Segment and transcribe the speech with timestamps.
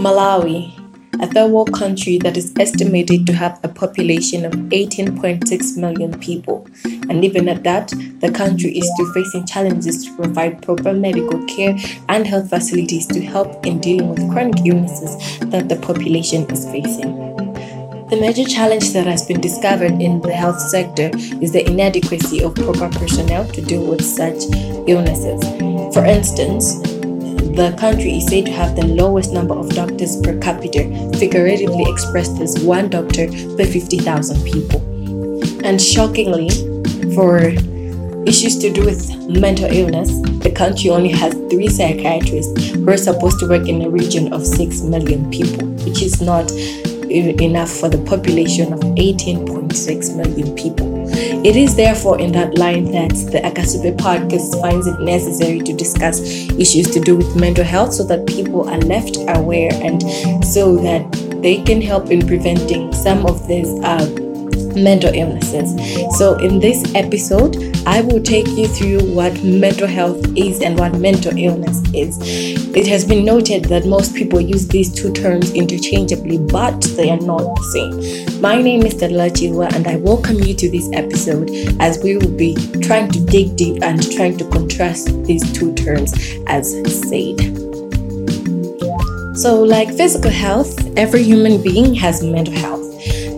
[0.00, 0.72] Malawi,
[1.20, 6.66] a third world country that is estimated to have a population of 18.6 million people.
[7.10, 7.88] And even at that,
[8.20, 11.76] the country is still facing challenges to provide proper medical care
[12.08, 17.14] and health facilities to help in dealing with chronic illnesses that the population is facing.
[18.08, 21.10] The major challenge that has been discovered in the health sector
[21.42, 24.44] is the inadequacy of proper personnel to deal with such
[24.88, 25.44] illnesses.
[25.92, 26.99] For instance,
[27.60, 30.82] the country is said to have the lowest number of doctors per capita,
[31.18, 34.80] figuratively expressed as one doctor per 50,000 people.
[35.62, 36.48] And shockingly,
[37.14, 37.52] for
[38.24, 40.08] issues to do with mental illness,
[40.40, 44.46] the country only has three psychiatrists who are supposed to work in a region of
[44.46, 46.50] 6 million people, which is not
[47.10, 50.90] enough for the population of 18.6 million people.
[51.44, 56.20] It is therefore in that line that the Akasupe podcast finds it necessary to discuss
[56.58, 60.02] issues to do with mental health so that people are left aware and
[60.44, 61.10] so that
[61.42, 64.29] they can help in preventing some of these uh,
[64.76, 65.70] mental illnesses.
[66.18, 70.94] So, in this episode, I will take you through what mental health is and what
[70.98, 72.18] mental illness is.
[72.74, 77.20] It has been noted that most people use these two terms interchangeably, but they are
[77.20, 78.40] not the same.
[78.40, 82.36] My name is Stella Chilwa, and I welcome you to this episode as we will
[82.36, 86.14] be trying to dig deep and trying to contrast these two terms
[86.46, 86.72] as
[87.08, 87.60] said.
[89.36, 92.79] So, like physical health, every human being has mental health.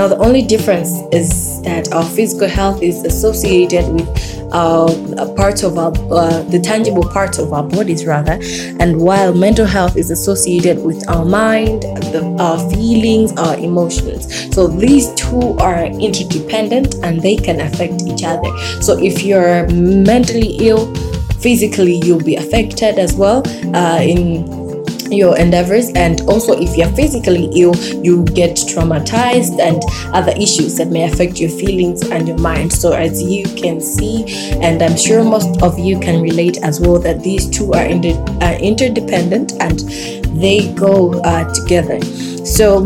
[0.00, 4.08] Now, the only difference is that our physical health is associated with
[4.50, 8.40] uh, a part of our, uh, the tangible parts of our bodies, rather,
[8.80, 11.82] and while mental health is associated with our mind,
[12.14, 14.54] the, our feelings, our emotions.
[14.54, 18.50] So these two are interdependent and they can affect each other.
[18.80, 20.94] So if you're mentally ill,
[21.40, 23.42] physically you'll be affected as well
[23.76, 24.59] uh, in
[25.12, 29.82] your endeavors and also if you're physically ill you get traumatized and
[30.14, 32.72] other issues that may affect your feelings and your mind.
[32.72, 34.24] So as you can see
[34.62, 38.24] and i'm sure most of you can relate as well that these two are, inter-
[38.40, 39.78] are interdependent and
[40.40, 42.00] they go uh, together.
[42.44, 42.80] So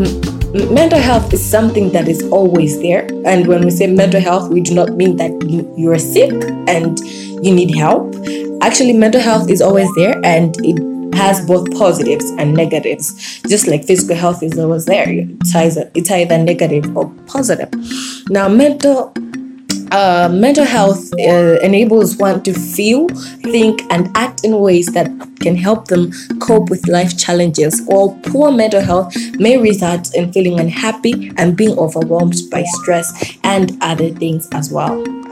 [0.55, 3.07] mental health is something that is always there.
[3.27, 5.33] And when we say mental health we do not mean that
[5.77, 6.33] you are sick
[6.69, 6.99] and
[7.45, 8.15] you need help.
[8.63, 13.85] Actually mental health is always there and it has both positives and negatives, just like
[13.85, 15.07] physical health is always there.
[15.09, 17.71] It's either, it's either negative or positive.
[18.29, 19.13] Now, mental
[19.95, 23.07] uh, mental health uh, enables one to feel,
[23.43, 25.07] think, and act in ways that
[25.41, 26.11] can help them
[26.41, 27.81] cope with life challenges.
[27.87, 33.79] While poor mental health may result in feeling unhappy and being overwhelmed by stress and
[33.81, 35.24] other things as well.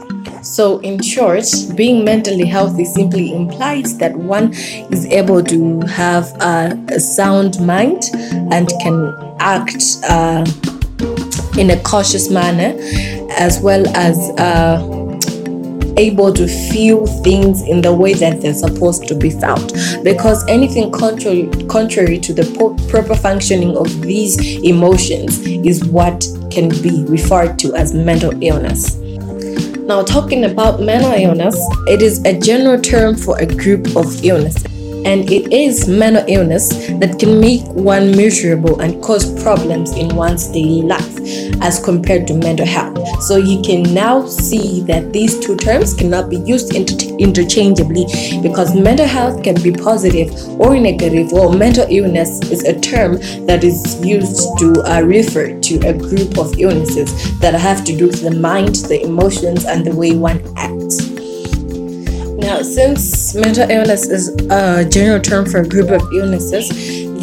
[0.43, 1.45] So, in short,
[1.75, 4.53] being mentally healthy simply implies that one
[4.91, 8.09] is able to have a, sound mind
[8.51, 10.45] and can act uh,
[11.57, 12.77] in a cautious manner,
[13.31, 14.81] as well as uh,
[15.97, 19.73] able to feel things in the way that they're supposed to be felt
[20.03, 22.43] because anything contrary contrary to the
[22.89, 29.02] proper functioning of these emotions is what can be referred to as mental illness
[29.85, 31.57] now, talking about mental illness,
[31.87, 34.72] it is a general term for a group of illnesses
[35.05, 36.69] and it is mental illness
[36.99, 41.19] that can make one miserable and cause problems in one's daily life
[41.61, 42.97] as compared to mental health.
[43.23, 48.05] So you can now see that these two terms cannot be used inter- interchangeably
[48.41, 53.63] because mental health can be positive or negative, while mental illness is a term that
[53.63, 58.21] is used to uh, refer to a group of illnesses that have to do with
[58.21, 61.09] the mind, the emotions, and the way one acts.
[62.43, 66.69] Now, since mental illness is a general term for a group of illnesses,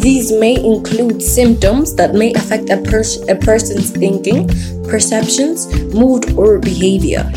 [0.01, 4.47] these may include symptoms that may affect a, pers- a person's thinking,
[4.83, 7.31] perceptions, mood, or behavior.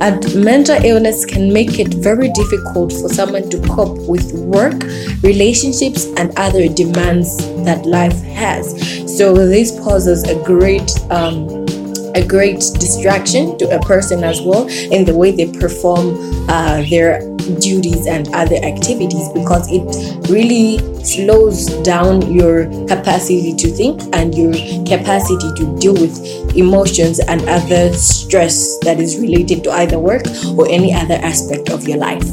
[0.00, 4.82] And mental illness can make it very difficult for someone to cope with work,
[5.22, 8.70] relationships, and other demands that life has.
[9.18, 11.60] So, this poses a great um,
[12.14, 16.16] a great distraction to a person as well in the way they perform
[16.48, 17.20] uh, their
[17.60, 19.82] duties and other activities because it
[20.28, 24.52] really slows down your capacity to think and your
[24.84, 26.18] capacity to deal with
[26.56, 30.22] emotions and other stress that is related to either work
[30.56, 32.24] or any other aspect of your life.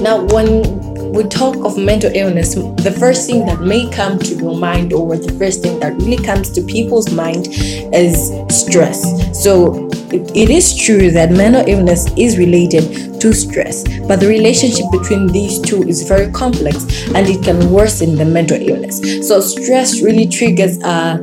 [0.00, 0.82] Now, when
[1.12, 5.16] we talk of mental illness, the first thing that may come to your mind, or
[5.16, 9.02] the first thing that really comes to people's mind, is stress.
[9.40, 15.26] So, it, is true that mental illness is related to stress, but the relationship between
[15.28, 19.00] these two is very complex and it can worsen the mental illness.
[19.26, 21.18] So, stress really triggers a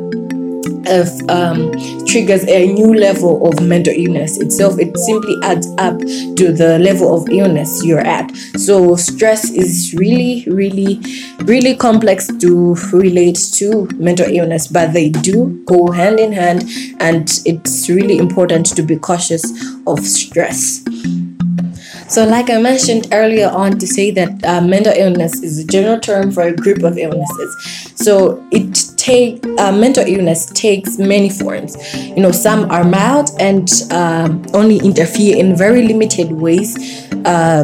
[0.88, 1.72] of um,
[2.06, 7.16] triggers a new level of mental illness itself it simply adds up to the level
[7.16, 8.36] of illness you're at.
[8.58, 11.00] So stress is really really
[11.44, 16.64] really complex to relate to mental illness but they do go hand in hand
[17.00, 19.44] and it's really important to be cautious
[19.88, 20.84] of stress
[22.10, 26.00] so, like I mentioned earlier on, to say that uh, mental illness is a general
[26.00, 27.92] term for a group of illnesses.
[27.96, 31.78] So, it take uh, mental illness takes many forms.
[31.96, 36.76] You know, some are mild and um, only interfere in very limited ways
[37.26, 37.64] uh,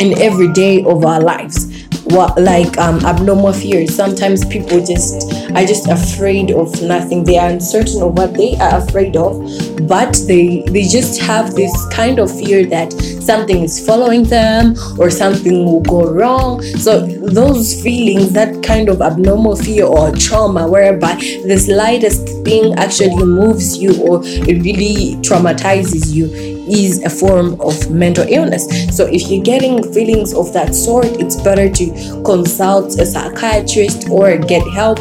[0.00, 1.78] in every day of our lives
[2.10, 3.94] what like um, abnormal fears.
[3.94, 7.24] Sometimes people just are just afraid of nothing.
[7.24, 9.40] They are uncertain of what they are afraid of,
[9.88, 15.10] but they they just have this kind of fear that something is following them or
[15.10, 16.62] something will go wrong.
[16.62, 23.24] So those feelings, that kind of abnormal fear or trauma, whereby the slightest thing actually
[23.24, 28.66] moves you or it really traumatizes you is a form of mental illness.
[28.96, 34.36] So if you're getting feelings of that sort, it's better to consult a psychiatrist or
[34.38, 34.98] get help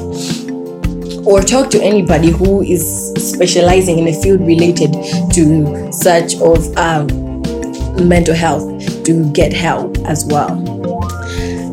[1.26, 4.94] or talk to anybody who is specializing in a field related
[5.34, 7.08] to such of um,
[8.08, 10.78] mental health to get help as well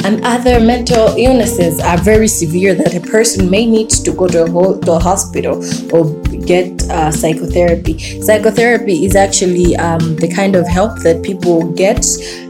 [0.05, 4.45] and other mental illnesses are very severe that a person may need to go to
[4.45, 5.57] a, ho- to a hospital
[5.95, 6.05] or
[6.47, 8.21] get uh, psychotherapy.
[8.23, 12.05] Psychotherapy is actually um, the kind of help that people get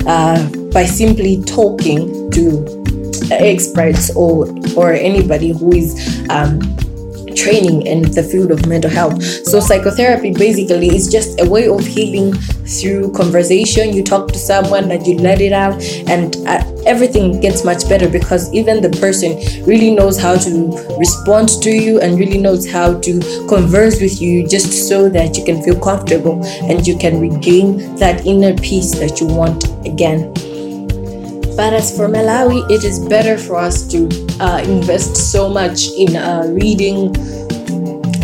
[0.06, 2.64] uh, by simply talking to
[3.30, 4.46] experts or
[4.76, 6.60] or anybody who is um,
[7.34, 9.22] training in the field of mental health.
[9.22, 13.92] So, psychotherapy basically is just a way of healing through conversation.
[13.92, 18.08] You talk to someone and you let it out, and uh, everything gets much better
[18.08, 19.36] because even the person
[19.66, 24.46] really knows how to respond to you and really knows how to converse with you
[24.46, 29.20] just so that you can feel comfortable and you can regain that inner peace that
[29.20, 30.32] you want again.
[31.56, 34.08] But as for Malawi, it is better for us to
[34.40, 37.14] uh, invest so much in uh, reading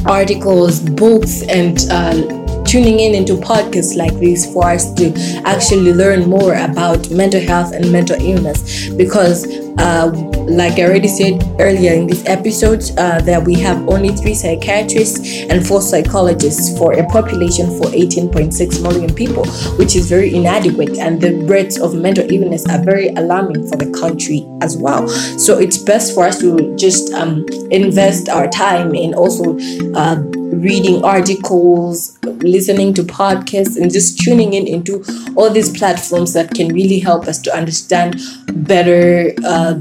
[0.04, 2.39] articles, books, and uh,
[2.70, 5.12] tuning in into podcasts like this for us to
[5.44, 9.44] actually learn more about mental health and mental illness because
[9.80, 10.08] uh,
[10.46, 15.42] like I already said earlier in this episode, uh, that we have only three psychiatrists
[15.50, 19.46] and four psychologists for a population for 18.6 million people,
[19.78, 20.98] which is very inadequate.
[20.98, 25.08] And the rates of mental illness are very alarming for the country as well.
[25.08, 29.58] So it's best for us to just um, invest our time in also
[29.94, 35.04] uh, reading articles, listening to podcasts, and just tuning in into
[35.36, 38.20] all these platforms that can really help us to understand
[38.52, 39.32] better.
[39.44, 39.80] Uh,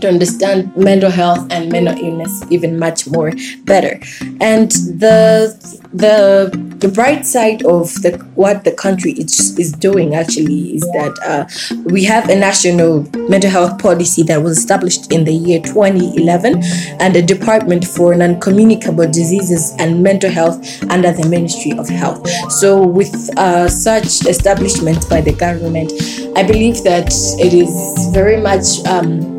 [0.00, 3.32] to understand mental health and mental illness even much more
[3.64, 4.00] better.
[4.40, 5.56] And the
[5.92, 11.14] the the bright side of the what the country is, is doing actually is that
[11.24, 11.44] uh,
[11.84, 16.62] we have a national mental health policy that was established in the year 2011
[17.00, 20.58] and a department for non-communicable diseases and mental health
[20.90, 25.90] under the ministry of health so with uh, such establishment by the government
[26.36, 29.37] i believe that it is very much um,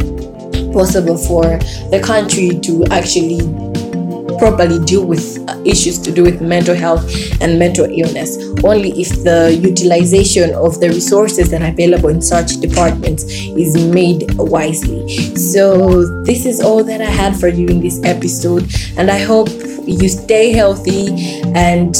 [0.71, 1.57] possible for
[1.91, 3.39] the country to actually
[4.39, 7.03] properly deal with uh, issues to do with mental health
[7.41, 12.57] and mental illness only if the utilization of the resources that are available in such
[12.57, 15.35] departments is made wisely.
[15.35, 19.49] So, this is all that I had for you in this episode, and I hope
[19.85, 21.09] you stay healthy
[21.55, 21.93] and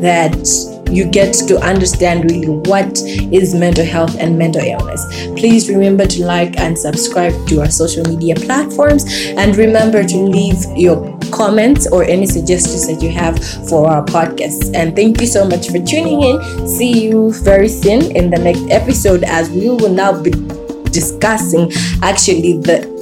[0.00, 2.98] that you get to understand really what
[3.32, 5.04] is mental health and mental illness.
[5.38, 9.04] Please remember to like and subscribe to our social media platforms
[9.36, 13.38] and remember to leave your comments or any suggestions that you have
[13.68, 14.74] for our podcast.
[14.74, 16.68] And thank you so much for tuning in.
[16.68, 20.30] See you very soon in the next episode as we will now be
[20.90, 21.70] discussing
[22.02, 22.96] actually the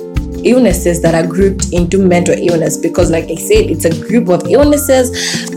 [0.44, 4.46] illnesses that are grouped into mental illness because like i said it's a group of
[4.48, 5.08] illnesses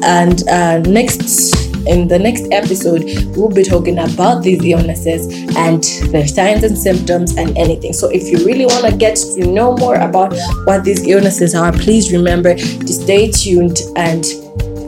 [0.02, 3.04] and uh, next in the next episode,
[3.36, 7.94] we'll be talking about these illnesses and their signs and symptoms and anything.
[7.94, 11.72] So, if you really want to get to know more about what these illnesses are,
[11.72, 14.26] please remember to stay tuned and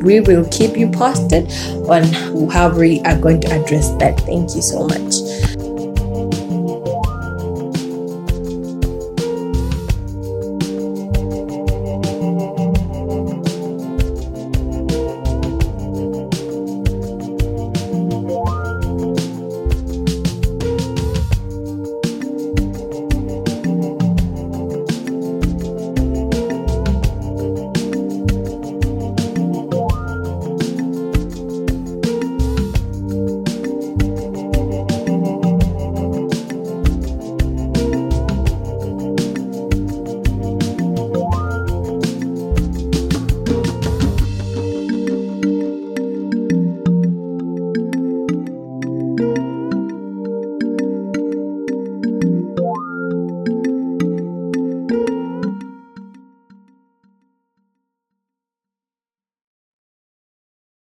[0.02, 1.52] we will keep you posted
[1.90, 2.04] on
[2.50, 4.20] how we are going to address that.
[4.22, 5.29] Thank you so much.